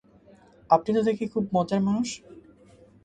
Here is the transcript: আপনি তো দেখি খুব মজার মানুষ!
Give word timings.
আপনি 0.69 0.89
তো 0.95 1.01
দেখি 1.03 1.25
খুব 1.27 1.43
মজার 1.55 1.81
মানুষ! 1.81 2.07